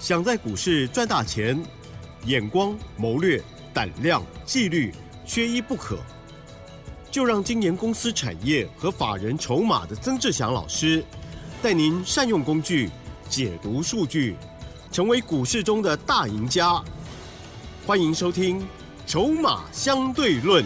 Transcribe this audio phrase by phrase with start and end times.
[0.00, 1.62] 想在股市赚大钱，
[2.24, 3.40] 眼光、谋略、
[3.74, 4.90] 胆量、纪律，
[5.26, 5.98] 缺一不可。
[7.10, 11.04] 就让今年公司产业和法人筹码的曾志祥老师，
[11.60, 12.88] 带您善用工具，
[13.28, 14.36] 解读数据，
[14.90, 16.82] 成为股市中的大赢家。
[17.86, 18.58] 欢迎收听
[19.06, 20.64] 《筹码相对论》。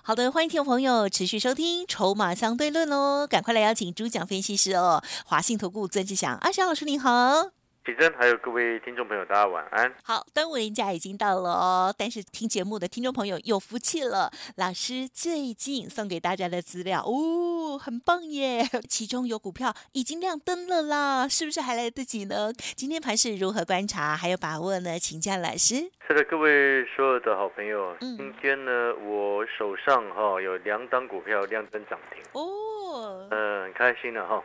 [0.00, 7.63] 好的，欢迎听众朋友持续收听《筹码相对论》哦，赶快来邀请主讲分析师哦，华信投顾曾志祥阿祥老师您好。
[7.84, 9.92] 启真，还有各位听众朋友，大家晚安。
[10.02, 18.64] 好，端午连假已经到了哦，但是听节目的听众朋友有福气了，老师最近送给大家的资料哦，很棒耶！
[18.88, 22.50] 其中有股票已经亮灯了啦，是不是还来得及呢？
[22.74, 24.98] 今天盘是如何观察，还有把握呢？
[24.98, 25.74] 请教老师。
[26.08, 34.42] 是的，各位所有的好朋友，嗯今天呢，我手上哈有两档股票亮灯涨停哦，嗯，很开心的哈。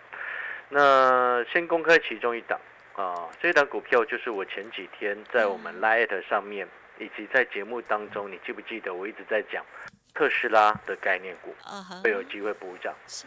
[0.68, 2.60] 那先公开其中一档。
[3.00, 6.68] 啊，这档股票就是我前几天在我们 Light 上面，
[7.00, 9.66] 以及在节目当中，你记不记得我一直在讲
[10.14, 11.56] 特斯拉的概念股
[12.04, 12.94] 会有机会补涨？
[13.08, 13.26] 是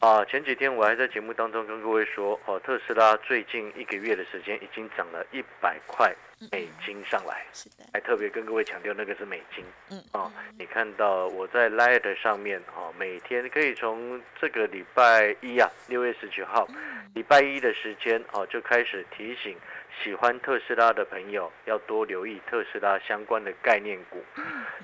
[0.00, 6.10] 啊，前几天我还在节目当中跟各位说，哦，特斯拉最近一个月的时间已经涨了一百块。
[6.50, 16.66] 美金上来，是的，还特别跟各位强调那个是美金，嗯，哦，你看到我在 Light 上面，哦，每天可以从这个礼拜一啊，六月十九号，
[17.14, 19.56] 礼拜一的时间，哦，就开始提醒
[20.02, 24.22] 喜欢特斯拉的朋友要多留意特斯拉相关的概念股。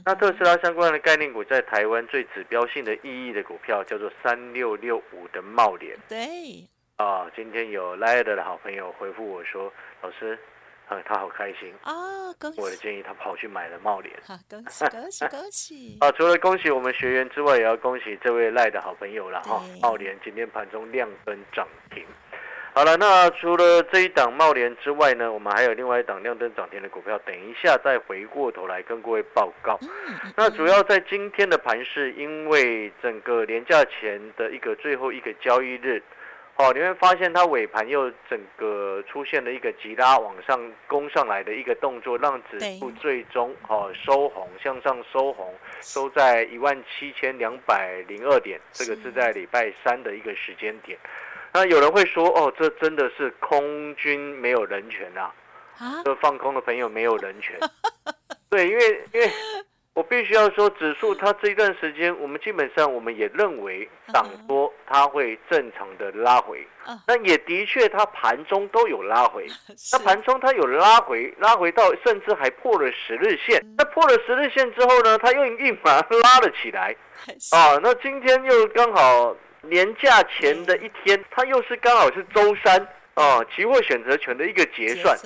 [0.05, 5.97] 那特斯拉相关的概念股在台湾最指标性的意义的股票叫做三六六五的茂联。
[6.09, 6.65] 对，
[6.97, 10.39] 啊，今天有 Light 的好朋友回复我说，老师。
[10.91, 11.95] 啊，他好开心啊！
[12.37, 12.61] 恭喜！
[12.61, 14.13] 我的建议他跑去买了茂联。
[14.27, 15.97] 好，恭喜恭喜 恭喜！
[16.01, 19.63] 啊，除了恭喜我们学员之外，也要恭喜这位赖的好朋友了哈。
[19.81, 22.05] 茂联今天盘中亮灯涨停。
[22.73, 29.79] 好了，那除了这一档茂联之外呢，我们还有另外一档亮灯涨停的股票，等一下再回过头来跟各位报告。
[30.37, 36.03] 那主要在今天的盘市，因为整个年假前的一个最后一个交易日。
[36.61, 48.61] 哦，你会发现它尾盘又整个出现了一个急拉往上攻上来的一个动作，让指数最终哦收红，向上收红，收在一万七千两百零二点。
[48.73, 50.99] 这个是在礼拜三的一个时间点。
[51.55, 55.33] 那有人会说，哦，这真的是空军没有人权啊？
[55.79, 57.59] 啊，这放空的朋友没有人权。
[58.51, 59.31] 对，因为因为。
[59.95, 66.65] 我必须要说，指数它这一段时间，我们基本上我们也认为涨多它会正常的拉回，
[67.09, 69.47] 那也的确它盘中都有拉回，
[69.93, 76.95] 那盘中它有拉回，拉回到甚至还破了十日线，那破了十日线之后呢，它又立马拉了起来，
[77.51, 82.81] 啊，那今天又刚好年假前的一天，它又是刚好是周三
[83.15, 85.19] 啊，期货选择权的一个结算，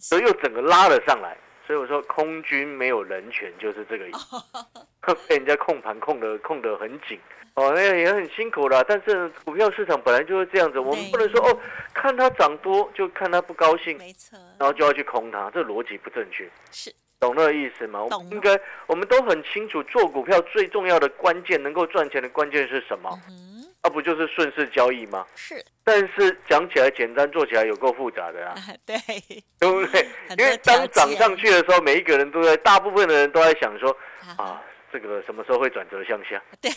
[0.00, 1.36] 所以又整个拉了上来。
[1.66, 4.36] 所以我说，空军没有人权，就是这个意思。
[5.28, 7.18] 被人家控盘控的控得很紧，
[7.54, 8.84] 哦，那也很辛苦了。
[8.84, 11.58] 但是股票市场本来就是这样子，我们不能说哦，
[11.94, 16.48] 看它涨多就看它不高兴，没错，然后就要去空它，这逻辑不正确。
[16.72, 18.04] 是，懂那个意思吗？
[18.10, 18.28] 懂。
[18.30, 23.10] 应该我们都很清楚，做股票最重要的关键，能够赚钱的关键是什么？
[23.86, 25.24] 那不就是顺势交易吗？
[25.36, 28.52] 是，但是讲起来简单，做起来有够复杂的啊。
[28.84, 28.96] 对，
[29.60, 30.08] 对不对？
[30.36, 33.96] 因为当涨上去的时候，每一个人都在，大部分的人都在想说，
[34.36, 34.60] 啊，
[34.92, 36.42] 这个什么时候会转折向下？
[36.60, 36.68] 对，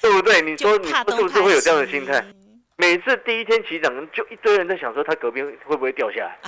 [0.00, 0.40] 对不对？
[0.40, 2.24] 你说你是不是会有这样的心态？
[2.76, 6.38] 每次第一天起涨，就一堆人在想说，他隔壁会不会掉下来？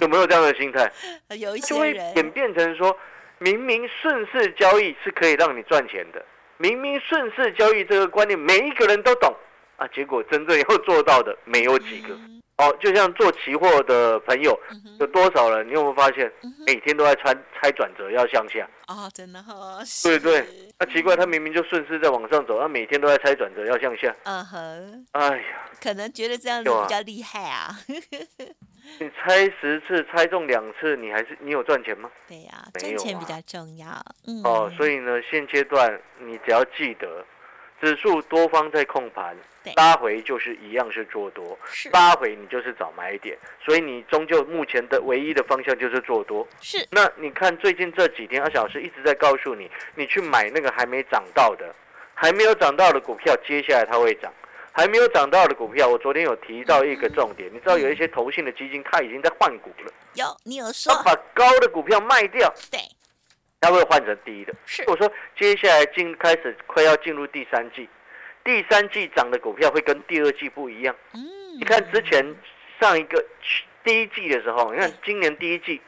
[0.00, 0.90] 有没有这样的心态？
[1.36, 2.98] 有一些人演变成说，
[3.40, 6.24] 明明顺势交易是可以让你赚钱的。
[6.58, 9.34] 明明顺势交易这个观念，每一个人都懂
[9.76, 12.16] 啊，结果真正要做到的没有几个。
[12.58, 14.58] 哦，就像做期货的朋友，
[14.98, 15.68] 有多少人？
[15.68, 16.32] 你有没有发现，
[16.66, 18.66] 每天都在猜猜转折要向下？
[18.88, 19.78] 哦，真的哈。
[20.02, 20.46] 对对，
[20.78, 24.14] 那奇怪，他明明就顺势在往上走，他每天都在猜转折要向下。
[24.24, 25.06] 嗯哼。
[25.12, 27.76] 哎呀，可能觉得这样子比较厉害啊。
[29.00, 32.08] 你猜十次猜中两次，你还是你有赚钱吗？
[32.26, 33.86] 对呀，赚钱比较重要。
[34.26, 37.22] 嗯哦，所以呢，现阶段你只要记得，
[37.80, 39.36] 指数多方在控盘，
[39.76, 41.58] 拉回就是一样是做多，
[41.92, 46.46] 拉回你就是找买点，所以你终究目前的唯一的方向就是做多。
[46.60, 46.86] 是。
[46.90, 51.74] 那你看最近这几天，阿小师一直在告诉你，你去买那个还没涨到的，
[52.14, 54.32] 还没有涨到的股票，接下来它会涨。
[54.78, 59.92] 还没有涨到的股票，我昨天有提到一个重点，你知道有一些投信的基金，它已经在换股了。
[60.12, 60.92] 有，你有说。
[61.02, 62.78] 把高的股票卖掉，对，
[63.60, 64.54] 它会换成低的。
[64.64, 67.88] 是，我说接下来进开始快要进入第三季，
[68.44, 70.94] 第三季涨的股票会跟第二季不一样。
[71.14, 71.20] 嗯，
[71.58, 72.24] 你看之前
[72.80, 73.24] 上一个
[73.82, 75.80] 第一季的时候，你看今年第一季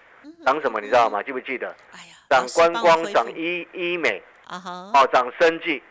[0.44, 1.22] 涨什么，你知道吗？
[1.22, 1.68] 记不记得？
[1.92, 5.82] 哎呀，涨观光，涨医医美，啊哈，哦，涨生技。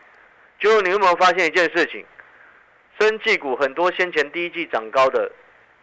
[0.60, 2.04] 结果你有没有发现一件事情？
[2.98, 5.30] 生技股很多先前第一季涨高的，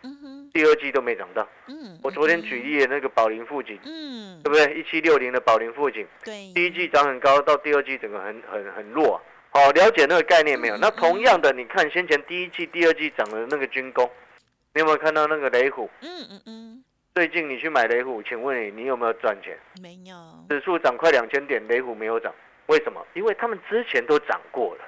[0.03, 1.45] 嗯哼，第二季都没涨到。
[1.67, 4.73] 嗯，我昨天举例的那个宝林富锦，嗯，对不对？
[4.73, 9.21] 一七六零的宝林富锦，对，第一季涨很高，到第二季整个很很很弱。
[9.49, 10.77] 好、了解那个概念没有？
[10.77, 14.09] 嗯那同样的，你看先前第一季、第二季涨的那个军工，
[14.73, 15.89] 你有没有看到那个雷虎？
[16.01, 19.57] 嗯嗯嗯，最近你去买雷虎，请问你你有没有赚钱？
[19.81, 20.15] 没有，
[20.49, 22.33] 指数涨快两千点，雷虎没有涨，
[22.67, 23.05] 为什么？
[23.13, 24.85] 因为他们之前都涨过了。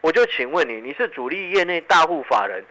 [0.00, 2.64] 我就请问你，你是主力业内大户法人，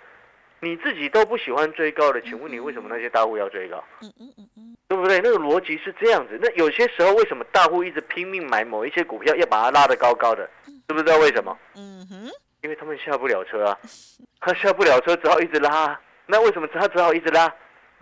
[0.62, 3.84] 你自己都不喜欢追高的，请问你为什么那些大户要追高？
[4.02, 5.20] 嗯嗯嗯嗯，对不对？
[5.20, 6.40] 那个逻辑是这样子。
[6.42, 10.48] 那有些时候为什么大户一直拼命买某一些股票，要把它拉得高高的？
[10.88, 11.58] 知不知道为什么？
[11.76, 12.30] 嗯哼，
[12.62, 13.78] 因为他们下不了车啊，
[14.40, 16.02] 他下不了车，只好一直拉啊。
[16.28, 17.52] 那为什么他只好一直拉？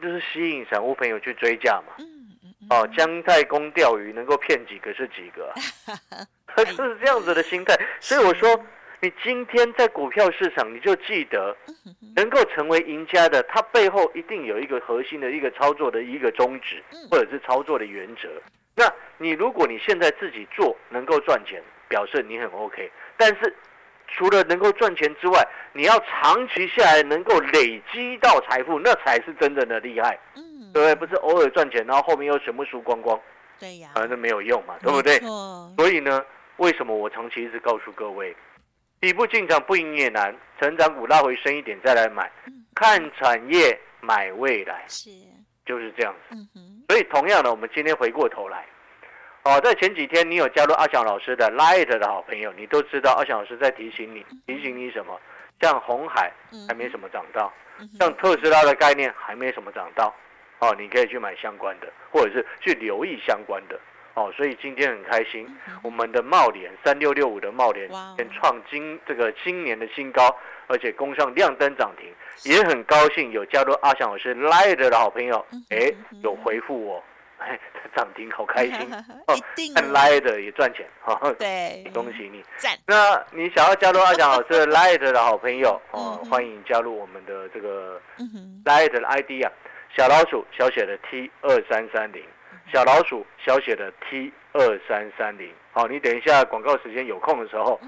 [0.01, 1.93] 就是吸引散户朋友去追价嘛。
[2.69, 5.55] 哦，姜太公钓鱼能够骗几个是几个、啊，
[6.45, 7.75] 他 就是这样子的心态。
[7.99, 8.47] 所以我说，
[9.01, 11.55] 你今天在股票市场，你就记得
[12.15, 18.29] 能够成为赢家的，它背后一定有一个核心的一个操作的一个宗旨，或者是操作的原则。
[18.75, 22.91] 那你如果你现在自己做能够赚钱，表示你很 OK。
[23.15, 23.55] 但是
[24.07, 30.95] 除了能够赚钱之外，你要长期下来能够累积到财富，那才是真正的厉害，嗯，对不对？
[30.95, 33.17] 不是偶尔赚钱，然后后面又全部输光光，
[33.59, 35.19] 对呀，反正没有用嘛，对不对？
[35.77, 36.21] 所以呢，
[36.57, 38.35] 为什么我长期一直告诉各位，
[39.01, 42.65] 底部进场不赢也难，成长股拉回升一点再来买，嗯。
[42.75, 45.09] 看产业买未来，是，
[45.65, 46.35] 就是这样子。
[46.55, 48.65] 嗯，所以同样的，我们今天回过头来，
[49.43, 55.19] 哦，在前几天你有加入阿翔老师的 Light 的好朋友，你都知道阿翔老师在提醒你，提醒你什么？
[55.59, 57.51] 像红海嗯还没什么涨到，
[57.99, 60.15] 像特斯拉的概念还没什么涨到，
[60.59, 63.77] 哦，你可以去买相关的，或者是去留意相关的，
[64.15, 65.47] 哦，所以今天很开心，
[65.83, 67.89] 我们的茂联三六六五的茂联
[68.33, 70.35] 创今这个今年的新高，
[70.67, 72.13] 而且攻上亮灯涨停，
[72.51, 75.91] 也很高兴有加入阿翔老师 Light 的好朋友，哎，
[76.21, 77.03] 有回复我，
[77.37, 77.57] 哎，
[77.95, 78.75] 涨停好开心，
[79.27, 79.35] 哦
[79.75, 82.43] 看哦 Light 也赚钱，哈、对，恭喜你。
[82.85, 89.51] 那你想要加入阿翔老师 的 Light 的好朋友哦嗯，欢迎加入我们的这个嗯哼，Light 的 ID 啊，
[89.95, 92.23] 小老鼠小写的 T 二三三零，
[92.71, 95.51] 小老鼠小写的 T 二三三零。
[95.71, 97.79] 好，你等一下广告时间有空的时候，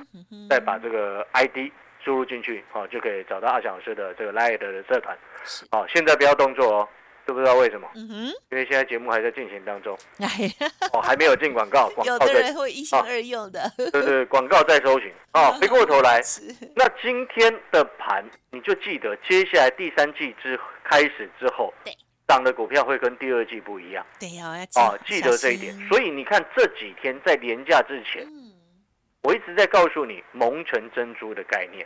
[0.49, 1.71] 再把这个 ID
[2.03, 5.17] 输入进去，好，就可以找到阿翔老师的这个 Light 的社团。
[5.43, 6.87] 是，好，现在不要动作哦，
[7.25, 7.87] 知不知道为什么？
[7.95, 8.15] 嗯哼，
[8.51, 9.97] 因为现在节目还在进行当中，
[10.93, 15.11] 哦，还没有进广告， 广有告在，的人会一心二用的，对对，广告在搜寻。
[15.33, 16.21] 哦， 回过头来，
[16.75, 21.93] 那今天的盘，你就记得接下来第三季之开始之后对，
[22.31, 25.73] 涨的股票会跟第二季不一样对呀，要哦，记得这一点。
[25.89, 28.53] 所以，你看这几天在廉价之前，嗯，
[29.21, 31.85] 我一直在告诉你蒙城珍珠的概念。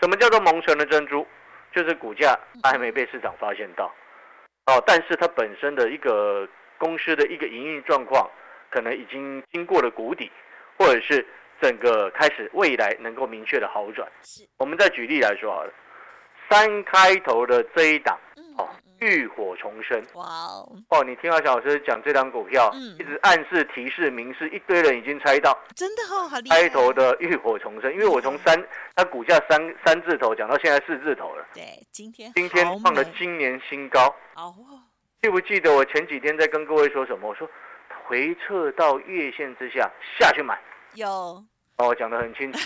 [0.00, 1.24] 什么叫做蒙城的珍珠？
[1.72, 3.94] 就是股价它还没被市场发现到，
[4.66, 6.48] 哦，但是它本身的一个
[6.78, 8.28] 公司的一个营运状况，
[8.68, 10.28] 可能已经经过了谷底，
[10.76, 11.24] 或者是
[11.60, 14.10] 整个开始未来能够明确的好转。
[14.58, 15.72] 我们再举例来说好了，
[16.50, 18.18] 三开头的这一档
[19.00, 20.02] 浴火重生。
[20.14, 22.94] 哇哦，哦，你听到小老师讲这张股票，嗯。
[22.98, 25.56] 一直暗示、提示、明示，一堆人已经猜到。
[25.74, 28.62] 真的哦，好厉害，开头的浴火重生，因为我从三
[28.94, 31.62] 它股价三三字头讲到现在四字头了，对，
[31.92, 34.14] 今天今天好创了今年新高。
[34.34, 34.54] 哦，
[35.22, 37.28] 记不记得我前几天在跟各位说什么？
[37.28, 37.48] 我说
[38.06, 40.58] 回撤到月线之下下去买。
[40.94, 41.44] 有，
[41.78, 42.58] 哦，讲得很清楚。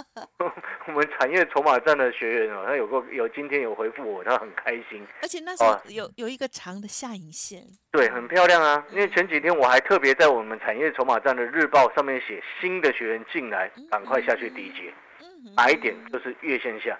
[0.88, 5.06] 我们产业筹码站的学员哦，他有个有今天有回复我，他很开心。
[5.20, 7.62] 而且那时候哦有有一个长的下影线，
[7.92, 8.82] 对，很漂亮啊！
[8.90, 16.98] 因为前几天我还特别在我们产业筹码站的日报上面写，新的学员进来，赶快下去低接，嗯，哪一点就是月线下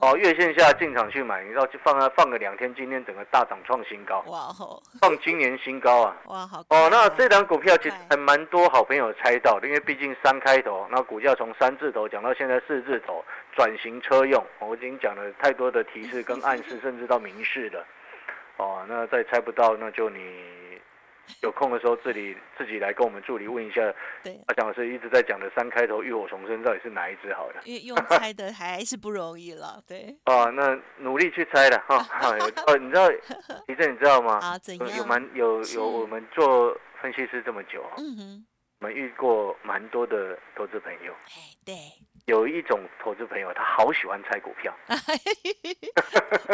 [0.00, 6.16] 哦，月线下进场去买，你知道就放啊放个两天，今天整个大涨创新高，哇哦， 放今年新高啊！
[6.26, 13.24] 哇，好哦，那快这档股票其实快还蛮多好朋友猜到的，因为毕竟三开头，那股价从三字头讲到现在四字头，
[13.56, 17.84] 转型车用，我已经讲了太多的提示跟暗示， 甚至到明示了。
[18.58, 20.20] 哦，那再猜不到，那就你
[21.42, 23.80] 有空的时候自己自己来跟我们助理问一下，
[24.22, 27.60] 对，阿蒋老师一直在讲的三开头浴火重生到底是哪一只好的？
[27.64, 31.96] 因为用猜的还是不容易了，对， 哦，那努力去猜了哈。
[32.66, 33.08] 哦，你知道，
[33.66, 34.38] 其实你知道吗？
[34.42, 35.04] 啊，怎有有？
[35.04, 38.46] 蛮有有我们做分析师这么久啊，嗯哼，
[38.80, 41.74] 我们遇过蛮多的投资朋友，哎，对，
[42.26, 44.74] 有一种投资朋友，他好喜欢猜股票。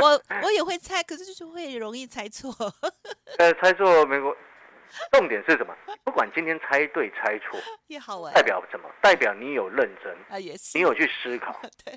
[0.00, 2.52] 我我也会猜，可是就是会容易猜错。
[3.38, 4.34] 呃，猜错没关
[5.12, 5.74] 重点是什么？
[6.04, 8.32] 不管今天猜对猜错，也好玩。
[8.34, 8.88] 代表什么？
[9.00, 10.76] 代表你有认真啊，也是。
[10.78, 11.60] 你有去思考。
[11.84, 11.94] 对。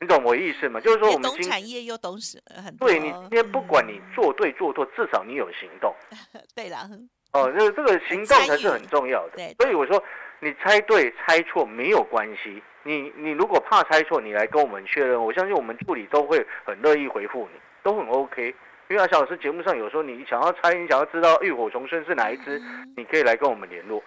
[0.00, 0.80] 你懂我意思吗？
[0.80, 5.94] 就是说我们懂产业又懂什很对你今天不管你做对做错，至少你有行动。
[6.56, 6.78] 对了。
[7.32, 9.36] 哦，这这个行动才是很重要的。
[9.36, 9.54] 对。
[9.60, 10.02] 所以我说，
[10.40, 12.62] 你猜对猜错没有关系。
[12.82, 18.52] 你你如果怕猜错，你来跟我们确认，我相信我们助理都会很乐意回复你，都很 OK。
[18.92, 22.60] 因为阿小老师节目上有时候你想要猜，你想要知道浴火重生是哪一只，
[22.94, 24.04] 你可以来跟我们联络，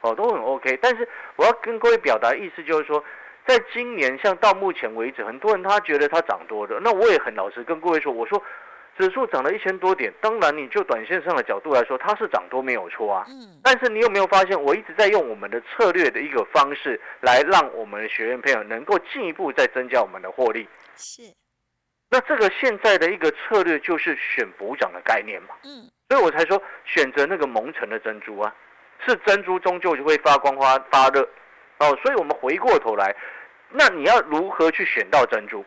[0.00, 0.78] 哦，都很 OK。
[0.80, 3.02] 但是我要跟各位表达意思就是说，
[3.44, 8.40] 在今年像到目前为止，很多人他觉得它涨多的，那我也很老实跟各位说，我说
[8.96, 13.24] 指数涨了一千多点，当然你就短线上的角度来说，它是涨多没有错啊。
[13.26, 13.58] 嗯。
[13.64, 20.68] 但是你有没有发现，我一直在用我们的策略的一个方式，来让我们的学员朋友能够进一步再增加我们的获利。
[20.94, 21.22] 是。
[22.10, 28.54] 那这个现在的一个策略就是选补涨的概念嘛，嗯，所以我才说选择那个蒙尘的珍珠啊，
[29.06, 31.20] 是珍珠终究就会发光发发热，
[31.78, 33.14] 哦，所以我们回过头来，
[33.68, 35.64] 那你要如何去选到珍珠？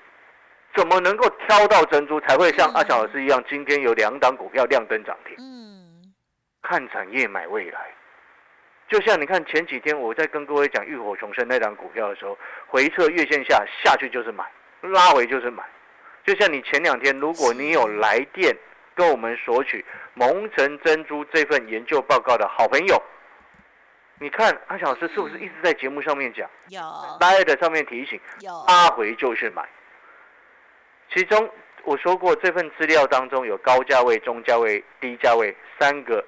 [0.73, 5.35] 怎么能够挑到珍珠才会像阿强老师一样，今天有两档股票亮灯涨停？
[5.37, 6.11] 嗯，
[6.63, 7.93] 看产业买未来，
[8.87, 14.43] 就像你看前几天我在跟各位讲浴火重生那档股票的时候，回撤月线下下去就是买，
[14.81, 15.63] 拉回就是买。
[16.25, 18.55] 就像你前两天，如果你有来电
[18.95, 23.01] 跟我们索取蒙城珍珠这份研究报告的好朋友，
[24.19, 26.47] 你看阿小老师是不是一直在节目上面讲？
[26.67, 26.81] 有。
[27.19, 28.51] 来的上面提醒，有。
[28.67, 29.67] 拉回就是买。
[31.13, 31.49] 其中
[31.83, 36.23] 我说过，这份资料当中有高价位、中价位、低价位三个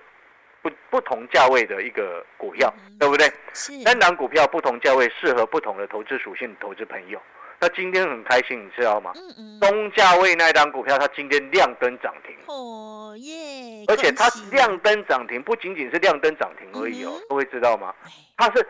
[0.62, 3.32] 不不同价位的一个股票，对不对？
[3.54, 3.72] 是。
[3.84, 7.22] 三档股票不同价位，适合不同的投资属性的投资朋友。
[7.64, 9.14] 他今天很开心，你知道吗？
[9.16, 9.60] 嗯嗯。
[9.62, 12.36] 中价位那一档股票，它今天亮灯涨停。
[12.48, 13.86] 哦耶！
[13.88, 17.96] 而且它亮灯涨停，不仅仅是亮灯涨停而已哦，各位知道吗？
[18.36, 18.68] 它是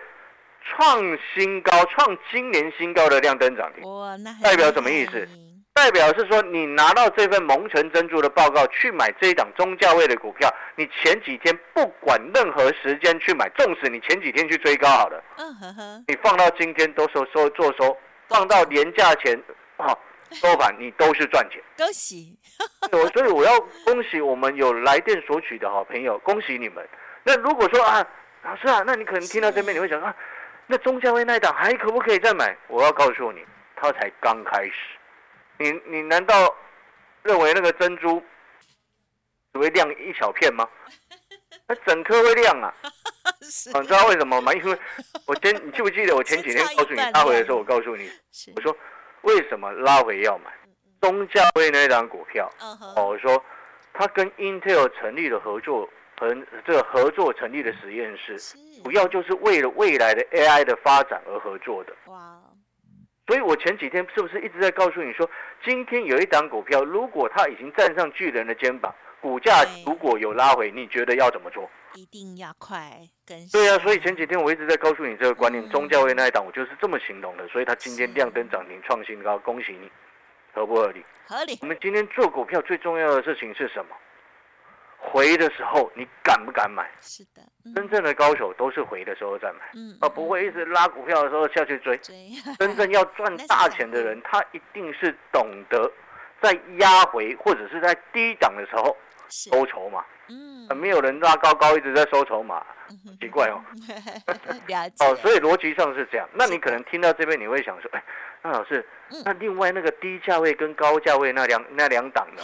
[0.63, 1.01] 创
[1.33, 3.89] 新高，创今年新高的亮灯涨停。
[3.89, 5.27] 哇，那代表什么意思？
[5.73, 17.97] 代表是说，你拿到这份蒙城珍珠的报告去买这一档中价位的股票，你前几天不管任何时间去买，纵使你前几天去追高好了，嗯呵呵，你放到今天都收收做收。
[18.33, 19.39] 放到年假前，
[19.77, 19.95] 啊，
[20.33, 22.35] 收盘你都是赚钱，恭喜！
[22.91, 26.83] 我所以我要恭喜我们有来电索取的好朋友，恭喜你们。
[27.23, 28.03] 那如果说啊，
[28.41, 30.13] 老师啊，那你可能听到这边你会想啊，
[30.65, 32.57] 那中价位那一档还可不可以再买？
[32.67, 34.73] 我要告诉你，它才刚开始。
[35.59, 36.55] 你你难道
[37.21, 38.21] 认为那个珍珠
[39.53, 40.67] 只会亮一小片吗？
[41.73, 42.73] 那整颗会亮啊！
[43.41, 44.53] 你知道为什么吗？
[44.53, 44.77] 因为
[45.25, 48.09] 我前你记不记得我前几天告诉你拉回的时候，我告诉你，
[48.55, 48.75] 我说
[49.21, 50.51] 为什么拉回要买
[51.01, 52.49] 中价位那张股票？
[52.95, 53.43] 哦，我说
[53.93, 55.89] 他跟 Intel 成立了合作，
[56.19, 58.37] 和这个合作成立的实验室，
[58.83, 61.93] 主要就是为了未来的 AI 的发展而合作的。
[62.05, 62.39] 哇！
[63.25, 65.29] 所以我前几天是不是一直在告诉你说，
[65.63, 68.93] 今天有一档股票，如果它已经站上巨人的肩膀？
[69.23, 71.69] 股价如果有拉回，你觉得要怎么做？
[71.95, 73.37] 一定要快跟。
[73.47, 77.47] 对啊，所以前几天我一直在告诉你这个观念，中价位那一档我就是这么形容的。
[77.47, 79.89] 所以它今天亮灯涨停创新高，恭喜你，
[80.53, 81.05] 合不合理？
[81.25, 81.57] 合理。
[81.61, 83.95] 我们今天做股票最重要的事情是什么？
[84.99, 86.91] 回的时候你敢不敢买？
[86.99, 87.41] 是的，
[87.73, 91.97] 真正的高手都是回的时候再买，嗯而不会一直拉股票的时候下去追。
[92.59, 95.89] 真正要赚大钱的人， 他一定是懂得
[96.41, 98.93] 在压回或者是在低档的时候。
[99.29, 102.63] 收筹码，嗯，没有人拉高高一直在收筹码，
[103.19, 103.61] 奇怪哦。
[104.99, 106.27] 哦，所以逻辑上是这样。
[106.33, 108.03] 那你可能听到这边，你会想说，哎，
[108.41, 108.85] 那老师，
[109.25, 112.43] 那另外那个低价位跟高价位那两那两档呢？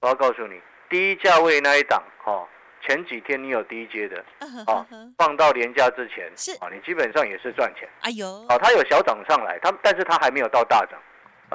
[0.00, 2.46] 我要告诉你，低价位那一档，哦，
[2.86, 4.24] 前几天你有低阶的，
[4.66, 6.52] 哦，放到廉价之前，是。
[6.58, 7.88] 啊，你基本上也是赚钱。
[8.02, 11.00] 哎呦，哦，它有小涨上来，它但是它还没有到大涨，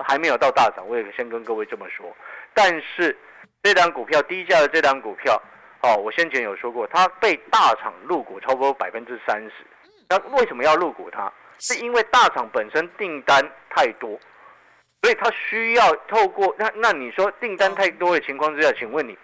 [0.04, 2.14] 还没有到大涨，我也先跟各位这么说，
[2.54, 3.18] 但是。
[3.64, 5.42] 这张股票低价的这张股票，
[5.82, 9.54] 哦，我先前有说过，它被大厂入股超过百分之三十。
[10.10, 11.32] 那为什么要入股它？
[11.60, 14.20] 是因为大厂本身订单太多，
[15.02, 19.18] 所以它需要透过那那你说订单太多的情况之下，请问你，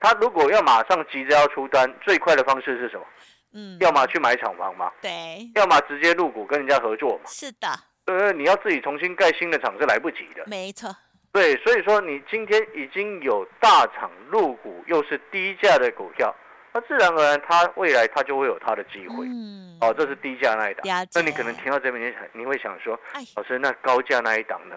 [0.00, 3.06] 他如果要马上急着要出单，最快的方式是什么？
[3.52, 7.30] 嗯，要么去买厂房嘛，对，要么直接入股跟人家合作嘛。
[7.30, 7.68] 是的，
[8.06, 10.42] 呃，你要自己重新盖新的厂是来不及的。
[10.48, 10.90] 没错。
[11.34, 16.32] 对，所以说你今天已经有大厂入股，又是低价的股票，
[16.72, 19.26] 那自然而然它未来它就会有它的机会。
[19.26, 20.84] 嗯，哦，这是低价那一档。
[21.12, 24.76] 那你可能听到这边，你想你会想说，哎，老师，那高价那一档呢？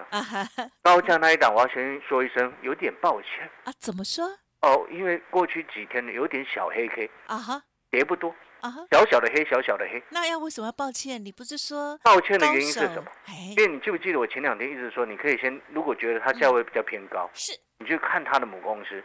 [0.82, 4.26] 高价那一档，我要先说一声，有点抱歉啊，怎么说？
[4.64, 7.62] 哦，因为过去几天呢有点小黑 K，啊哈
[7.92, 10.02] 跌不多，啊哈，小小的黑，小小的黑。
[10.10, 11.24] 那要为什么要抱歉？
[11.24, 13.06] 你不是说抱歉的原因是什么？？
[13.26, 19.04] 哎因，为你记不记得我前两天一直说，你可以先，如果觉得它价位比较偏高，是你去看它的母公司。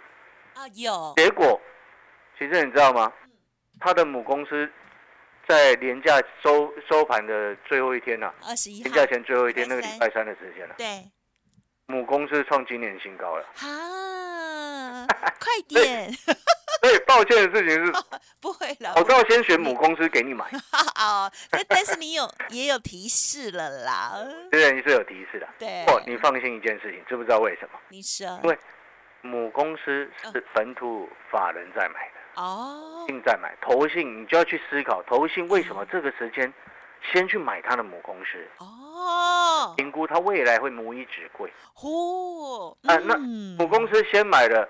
[0.55, 1.61] 啊，有结果，
[2.39, 3.13] 其实你知道吗？
[3.81, 4.71] 它的母公司
[5.49, 11.11] 在廉价收收盘的最后一天呐、二十一廉价号，前最后一天，那个礼拜三的时间了、对，
[11.87, 13.45] 母公司创今年新高了。
[13.61, 15.07] 啊，
[15.41, 16.11] 快点，
[16.83, 17.93] 所以抱歉的事情是，
[18.41, 20.45] 不会了，我都要先选母公司给你买，
[20.99, 24.19] 哦，但但是你有也有提示了啦，
[24.51, 25.49] 对，你是有提示的。
[25.59, 27.79] 对，不，你放心一件事情，知不知道为什么？
[27.89, 28.27] 你说。
[28.43, 28.59] 因为
[29.21, 36.53] 母公司是本土法人在买的，哦，信在买，投信你就要去思考，投信为什么这个时间
[37.13, 41.53] 先去买它的母公司，哦，评估它未来会母以子贵。
[41.75, 43.57] 呼，啊那嗯。
[43.57, 44.69] 母公司先买了，是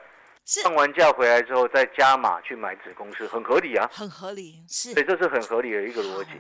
[0.65, 3.89] 放完假回来之后再加码去买子公司，很合理啊。
[3.93, 4.93] 很合理，是。
[4.93, 6.31] 所以这是很合理的一个逻辑。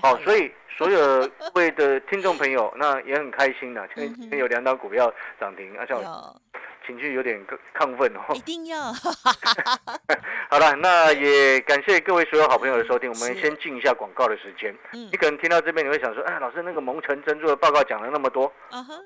[0.00, 0.22] 好了。
[0.22, 6.40] 所以所有各位的 听众朋友，那也很开心的，今天今天有两档股票涨停，而且我有
[6.86, 7.40] 情绪有点
[7.74, 8.40] 亢奋哦 一。
[8.40, 8.92] 定要，
[10.50, 14.74] 好了，那也感谢各位所有好朋友的收听，我们先进一下广告的时间。
[14.92, 18.52] 嗯你，可能听到这边你会想说，哎，老师那个蒙城珍珠的报告讲了那么多，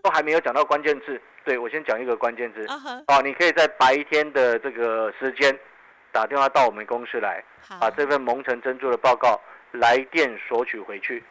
[0.03, 1.21] 都还没有讲到关键字。
[1.45, 2.67] 对我先讲一个关键字。
[3.07, 5.57] 哦，你可以在白天的这个时间
[6.11, 7.45] 打电话到我们公司来，
[7.79, 9.39] 把这份蒙城珍珠的报告
[9.73, 11.23] 来电索取回去。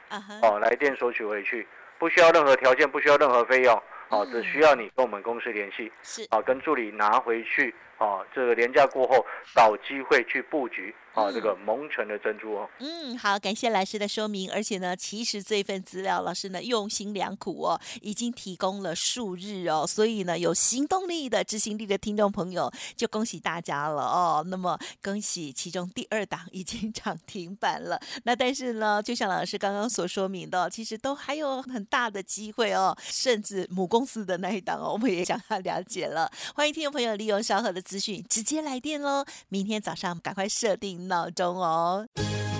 [0.44, 3.82] 哦，来电索取回去，不需要任何条件，不需要任何费用，
[4.14, 4.32] 哦，嗯。
[4.32, 14.52] 只需要你跟我们公司联系，是，哦，跟助理拿回去，哦，这个廉价过后找机会去布局，哦，嗯这个蒙城的珍珠哦，嗯，好，感谢老师的说明。
[14.52, 24.44] 而且呢，其实这份资料，老师呢用心良苦哦，已经提供了数日哦，所以呢，有行动力的、执行力的听众朋友，就恭喜大家了哦。
[24.48, 27.98] 那么，恭喜其中第二档已经涨停板了。
[28.26, 36.30] 那但是呢，就像老师刚刚所说明的，其实都还有很大的机会哦，甚至母公司的那一档哦，我们也想要了解了。
[36.54, 39.24] 欢迎听众朋友利用稍后的资讯直接来电喽。
[39.50, 42.08] 明天早上赶快设定闹钟哦。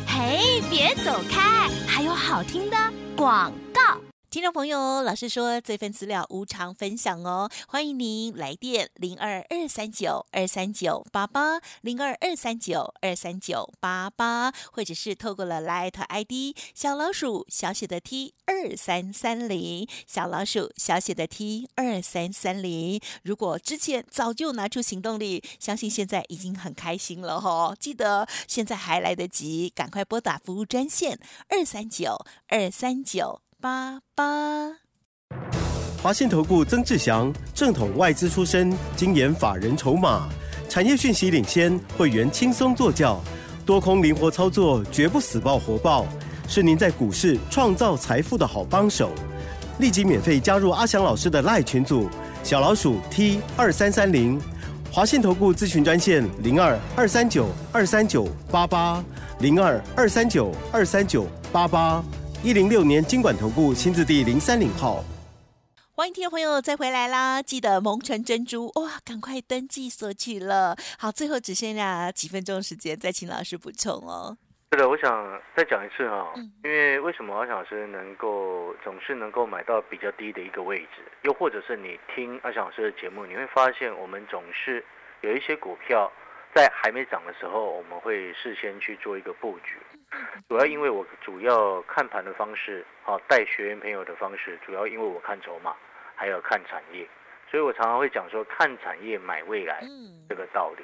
[0.06, 2.78] 嘿，别走开，还有好听的
[3.18, 4.00] 广告。
[4.34, 23.00] 听众朋友，老师说这份资料无偿分享哦，欢迎您来电零二二三九二三九八八零二二三九二三九八八，或者是透过了 Light ID 小老鼠小写的 T 二三三零小老鼠小写的 T 二三三零。
[23.22, 31.20] 如果之前早就拿出行动力，相信现在已经很开心了哈、记得现在还来得及，赶快拨打服务专线
[31.50, 33.40] 二三九二三九。
[33.64, 34.24] 八八。
[36.02, 40.28] 华信投顾曾志祥，正统外资出身，精研法人筹码，
[40.68, 43.22] 产业讯息领先，会员轻松做教，
[43.66, 46.06] 多空灵活操作，绝不死爆活爆，
[46.46, 49.12] 是您在股市创造财富的好帮手。
[49.80, 52.10] 立即免费加入阿翔老师的赖群组，
[52.44, 54.38] 小老鼠 T 二三三零，
[54.92, 59.02] 华信投顾咨询专线零二二三九二三九八八
[59.40, 62.04] 零二二三九二三九八八，
[62.46, 65.02] 一零六年经管投顾新字第零三零号。
[65.96, 67.42] 欢迎听众朋友再回来啦！
[67.42, 70.76] 记得蒙城珍珠哇，赶快登记索取了。
[71.00, 74.36] 好，最后只剩下几分钟时间，再请老师补充哦。
[74.74, 84.84] 是的，我想再讲一次哈、嗯因为为什么阿翔老师能够总是能够买到比较低的一个位置，又或者是你听阿翔老师的节目，你会发现我们总是
[85.22, 86.12] 有一些股票
[86.54, 89.78] 在还没涨的时候，我们会事先去做一个布局。
[90.48, 95.76] 主要因为我主要看盘的方式，好带学员朋友的方式，主要因为我看筹码，
[96.16, 97.08] 还有看产业，
[97.50, 100.84] 所以我常常会讲说看产业买未来嗯这个道理。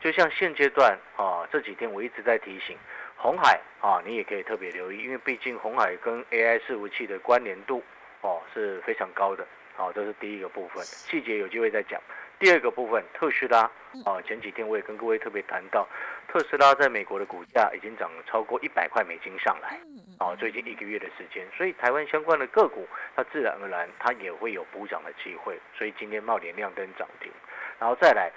[0.00, 2.76] 就像现阶段啊，这几天我一直在提醒
[3.16, 7.82] 红海啊，你也可以特别留意，因为毕竟红海跟 AI 伺服器的关联度
[8.20, 9.46] 哦是非常高的。
[9.74, 12.00] 好、这是第一个部分，细节有机会再讲。
[12.38, 13.70] 第二个部分，特斯拉
[14.06, 15.86] 啊，前几天我也跟各位特别谈到，
[16.28, 19.78] 特斯拉在美国的股价已经涨了超过一百块美金上来。
[19.84, 27.30] 嗯哦，最近一个月的时间，所以台湾相关的个股，它自然而然它也会有补涨的机会，所以今天茂联亮灯涨停，
[27.78, 28.32] 然后再来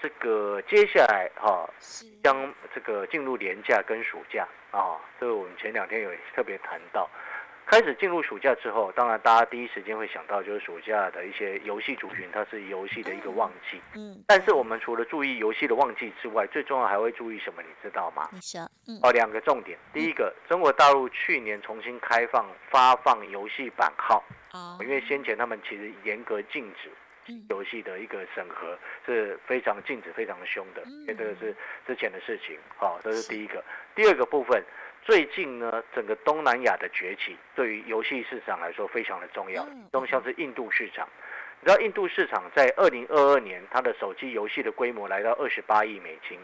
[0.00, 7.10] 这个接下来哈、是将这个进入年假跟暑假啊，这个我们前两天有特别谈到，
[7.72, 13.80] 开始进入暑假之后，当然大家第一时间会想到就是暑假的一些游戏族群，它是游戏的一个旺季。
[13.94, 14.22] 嗯。
[14.26, 17.62] 但是我们除了注意游戏的旺季之外，最重要还会注意什么？
[17.62, 18.28] 你知道吗？
[18.30, 18.60] 你说。
[18.86, 19.00] 嗯。
[19.02, 19.78] 哦，两个重点。
[19.90, 24.22] 第一个，中国大陆去年重新开放发放游戏版号。
[24.52, 24.76] 哦。
[24.82, 26.90] 因为先前他们其实严格禁止。
[27.48, 31.56] 游戏的一个审核是非常禁止、非常凶的，因为这个是
[31.86, 32.58] 之前的事情。
[32.76, 33.62] 好，这是第一个。
[33.94, 34.60] 第二个部分，
[35.04, 39.66] 最近呢，整个东南亚的崛起对于游戏市场来说非常的重要。
[39.90, 41.08] 中像是印度市场，
[41.64, 46.36] 你知道印度市场在二零二二年它的手机游戏的规模来到二十八亿美金，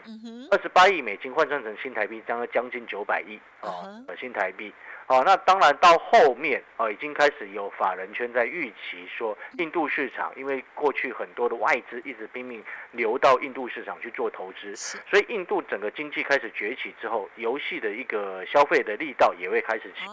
[0.49, 4.73] 二十八亿美金换算成新台币将将近九百亿哦，新台币。
[5.07, 20.05] 哦，那当然到后面哦，已经开始有法人圈在预期说，印度市场因为过去很多的外资一直拼命流到印度市场去做投资，所以印度整个经济开始崛起之后，游戏的一个消费的力道也会开始起。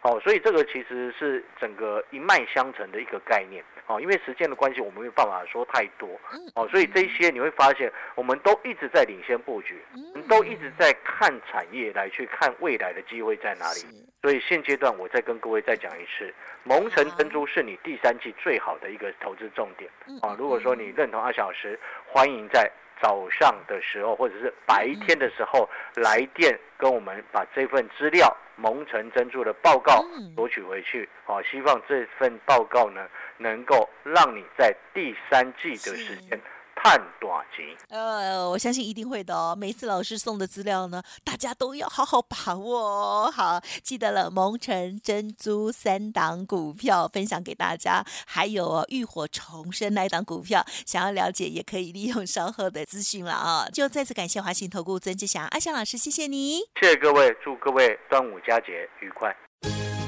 [0.00, 3.64] 好，所以这个其实是整个一脉相承的一个概念。
[3.86, 6.08] 哦，因为时间的关系，我们没有办法说太多。
[6.54, 9.82] 哦，所以这些你会发现，我们都一直在领先布局，
[10.28, 14.06] 都一直在看产业来去看未来的机会在哪里。
[14.20, 16.32] 所以现阶段，我再跟各位再讲一次，
[16.64, 19.90] 蒙城珍珠是你第三季最好的一个投资重点。
[20.20, 22.70] 啊，如果说你认同二小时，欢迎在。
[23.00, 31.08] 早上的时候，或者是白天的时候来电跟我们把这份资料蒙城珍珠的报告索取回去。
[31.24, 33.06] 好，希望这份报告呢，
[33.36, 36.40] 能够让你在第三季的时间。
[36.80, 39.56] 判短期，呃，我相信一定会的哦。
[39.58, 43.32] 每次老师送的资料呢，大家都要好好把握哦。
[43.34, 53.68] 好，记得了，蒙城珍珠三档股票分享给大家，还有浴火重生那一档股票，想要了解也可以利用稍后的资讯了啊。
[53.74, 59.34] 就再次感谢华信投顾曾志祥阿祥老师，谢谢你，谢谢各位，祝各位端午佳节愉快。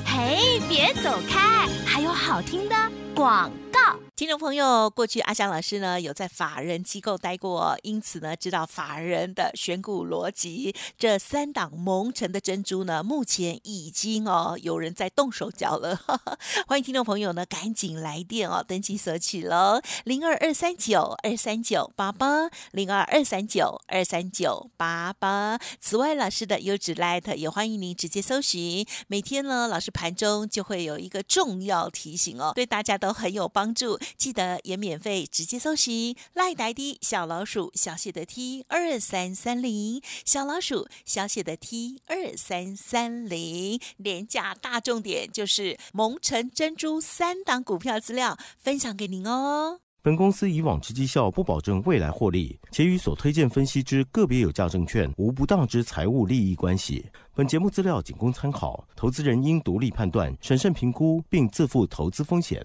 [0.06, 2.76] 嘿，别走开，还有好听的
[3.14, 3.98] 广告。
[4.20, 10.74] 听众朋友，过去阿翔老师呢有在法人机构待过，因此呢知道法人的选股逻辑。
[10.98, 15.98] 这三档蒙尘的珍珠呢，目前已经哦有人在动手脚了。
[16.68, 25.58] 欢迎听众朋友呢赶紧来电哦，登记索取喽，零二二三九二三九八八，零二二三九二三九八八。
[25.80, 33.98] 此外，老师的优质 Light 也欢迎您直接搜寻，每天呢老师盘中就会有一个重要提醒哦，对大家都很有帮助。
[34.16, 49.80] 记得也免费直接搜寻赖呆的小老鼠小写的 T 二三三零小老鼠小写的 T 二三三零廉价大重点就是蒙城珍珠三档股票资料分享给您哦。
[50.02, 57.04] 本公司以往之绩效不保证未来获利，且与所推荐分析之个别有价证券无不当之财务利益关系。
[57.34, 62.64] 本节目资料仅供参考，投资人应独立判断、审慎评估，并自负投资风险。